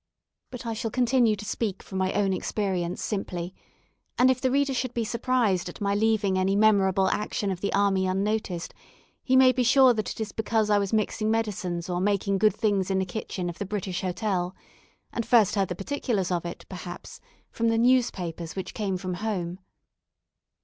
[0.49, 3.53] But I shall continue to speak from my own experience simply;
[4.17, 7.71] and if the reader should be surprised at my leaving any memorable action of the
[7.71, 8.73] army unnoticed,
[9.23, 12.55] he may be sure that it is because I was mixing medicines or making good
[12.55, 14.55] things in the kitchen of the British Hotel,
[15.13, 17.21] and first heard the particulars of it, perhaps,
[17.51, 19.59] from the newspapers which came from home.